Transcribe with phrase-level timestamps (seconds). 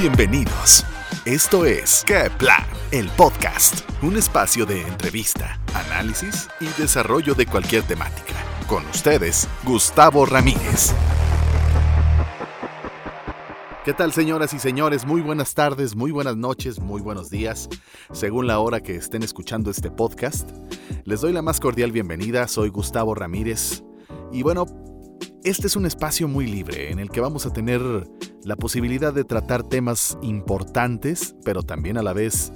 [0.00, 0.84] Bienvenidos.
[1.24, 2.64] Esto es ¿Qué Plan?
[2.92, 8.34] El podcast, un espacio de entrevista, análisis y desarrollo de cualquier temática.
[8.68, 10.94] Con ustedes, Gustavo Ramírez.
[13.84, 15.04] ¿Qué tal señoras y señores?
[15.04, 17.68] Muy buenas tardes, muy buenas noches, muy buenos días,
[18.12, 20.48] según la hora que estén escuchando este podcast.
[21.06, 23.82] Les doy la más cordial bienvenida, soy Gustavo Ramírez.
[24.30, 24.66] Y bueno,
[25.44, 27.80] este es un espacio muy libre en el que vamos a tener
[28.44, 32.52] la posibilidad de tratar temas importantes, pero también a la vez,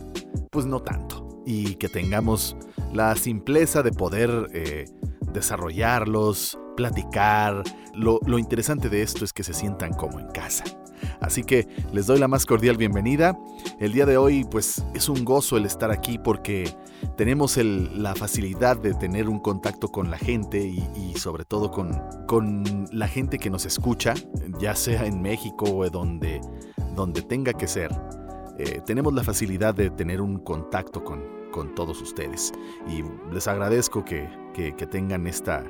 [0.51, 1.43] pues no tanto.
[1.47, 2.57] Y que tengamos
[2.93, 4.87] la simpleza de poder eh,
[5.33, 7.63] desarrollarlos, platicar.
[7.95, 10.65] Lo, lo interesante de esto es que se sientan como en casa.
[11.20, 13.38] Así que les doy la más cordial bienvenida.
[13.79, 16.75] El día de hoy pues es un gozo el estar aquí porque
[17.16, 23.09] tenemos la facilidad de tener un contacto con la gente y, sobre todo con, la
[23.09, 24.15] gente que nos escucha,
[24.59, 26.41] ya sea en México o donde,
[26.95, 27.91] donde tenga que ser.
[28.59, 31.42] Eh, tenemos la facilidad de tener un contacto con,
[31.77, 32.50] todos ustedes
[32.89, 34.27] y les agradezco que,
[34.91, 35.62] tengan esta,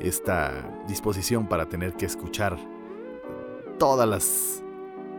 [0.00, 2.58] esta disposición para tener que escuchar
[3.82, 4.62] todas las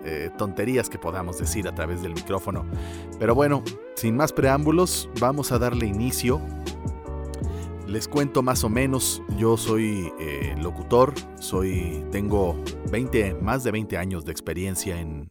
[0.05, 2.65] eh, tonterías que podamos decir a través del micrófono.
[3.19, 3.61] Pero bueno,
[3.97, 6.39] sin más preámbulos, vamos a darle inicio.
[7.87, 12.55] Les cuento más o menos, yo soy eh, locutor, soy, tengo
[12.89, 15.27] 20, más de 20 años de experiencia en,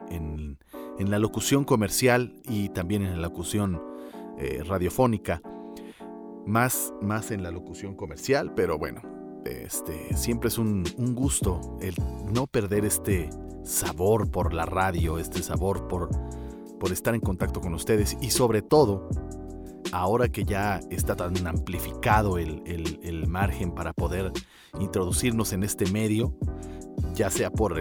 [0.98, 3.82] la locución comercial y también en la locución
[4.36, 5.40] eh, radiofónica.
[6.44, 9.00] Más, más en la locución comercial, pero bueno,
[9.44, 11.94] este, siempre es un, un gusto el
[12.32, 13.30] no perder este,
[13.64, 16.10] sabor por la radio, este sabor por,
[16.78, 19.08] por estar en contacto con ustedes y sobre todo,
[19.92, 22.60] ahora que ya está tan amplificado el,
[23.28, 24.30] margen para poder
[24.78, 26.34] introducirnos en este medio,
[27.14, 27.80] ya sea por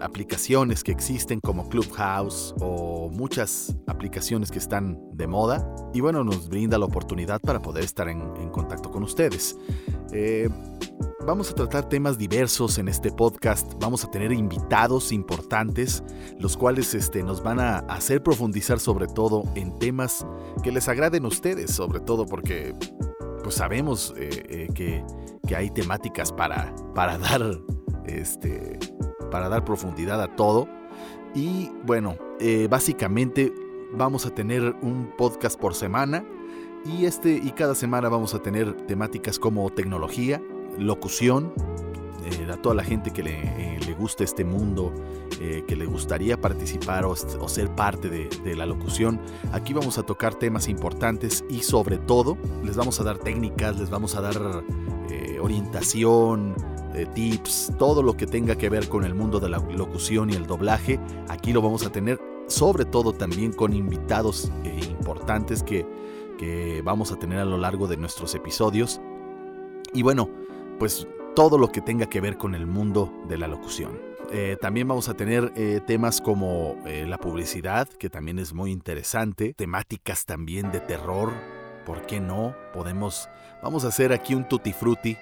[0.00, 6.48] aplicaciones que existen como Clubhouse o muchas aplicaciones que están de moda y bueno, nos
[6.48, 9.56] brinda la oportunidad para poder estar en, contacto con ustedes.
[10.12, 10.48] Eh,
[11.28, 16.02] Vamos a tratar temas diversos en este podcast, vamos a tener invitados importantes,
[16.38, 20.26] los cuales este, nos van a hacer profundizar sobre todo en temas
[20.62, 22.74] que les agraden a ustedes, sobre todo porque
[23.42, 27.42] pues sabemos eh, eh, que, hay temáticas para, para, dar,
[28.06, 28.78] este,
[29.30, 30.66] para dar profundidad a todo.
[31.34, 33.52] Y bueno, eh, básicamente
[33.92, 36.24] vamos a tener un podcast por semana
[36.86, 40.40] y este y cada semana vamos a tener temáticas como tecnología,
[40.76, 41.52] locución,
[42.24, 44.92] eh, a toda la gente que le, eh, le gusta este mundo,
[45.40, 49.20] eh, que le gustaría participar o, ser parte de, la locución.
[49.52, 53.90] Aquí vamos a tocar temas importantes y sobre todo les vamos a dar técnicas, les
[53.90, 54.64] vamos a dar
[55.40, 56.56] orientación,
[57.14, 60.46] tips, todo lo que tenga que ver con el mundo de la locución y el
[60.46, 60.98] doblaje.
[61.28, 65.86] Aquí lo vamos a tener sobre todo también con invitados importantes que,
[66.38, 69.00] que vamos a tener a lo largo de nuestros episodios.
[69.92, 70.28] Y bueno,
[70.78, 74.08] pues todo lo que tenga que ver con el mundo de la locución.
[74.30, 78.70] Eh, también vamos a tener eh, temas como eh, la publicidad, que también es muy
[78.70, 81.32] interesante, temáticas también de terror,
[81.86, 82.54] ¿por qué no?
[82.74, 83.30] Podemos,
[83.62, 85.16] vamos a hacer aquí un tutti frutti,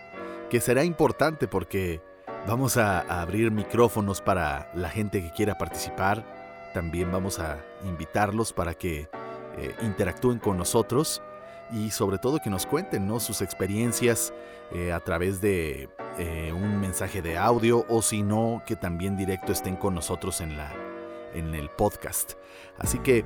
[0.50, 2.00] que será importante porque
[2.48, 6.24] vamos a, a abrir micrófonos para la gente que quiera participar,
[6.74, 9.08] también vamos a invitarlos para que
[9.82, 11.22] interactúen con nosotros
[11.72, 13.20] y sobre todo que nos cuenten ¿no?
[13.20, 14.32] sus experiencias
[14.72, 15.88] eh, a través de
[16.18, 20.56] eh, un mensaje de audio o si no, que también directo estén con nosotros en,
[20.56, 20.72] la,
[21.34, 22.34] en el podcast.
[22.78, 23.24] Así que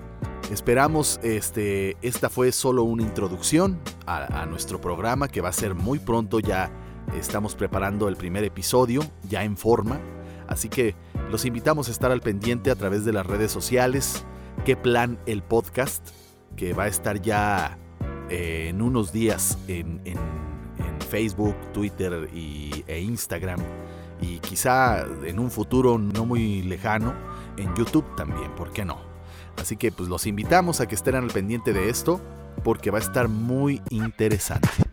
[0.50, 5.74] esperamos, este, esta fue solo una introducción a, a nuestro programa que va a ser
[5.74, 6.70] muy pronto ya.
[7.14, 10.00] Estamos preparando el primer episodio ya en forma.
[10.46, 10.94] Así que
[11.30, 14.24] los invitamos a estar al pendiente a través de las redes sociales.
[14.64, 16.06] ¿Qué plan el podcast?
[16.56, 17.78] Que va a estar ya
[18.30, 20.00] eh, en unos días en,
[21.10, 23.58] Facebook, Twitter y, e Instagram
[24.20, 27.12] y quizá en un futuro no muy lejano
[27.56, 28.98] en YouTube también, ¿por qué no?
[29.60, 32.20] Así que pues los invitamos a que estén al pendiente de esto
[32.62, 34.89] porque va a estar muy interesante.